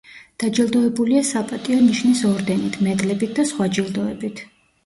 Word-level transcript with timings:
დაჯილდოებულია 0.43 1.19
„საპატიო 1.31 1.77
ნიშნის“ 1.89 2.23
ორდენით, 2.31 2.81
მედლებით 2.89 3.39
და 3.41 3.47
სხვა 3.51 3.69
ჯილდოებით. 3.77 4.47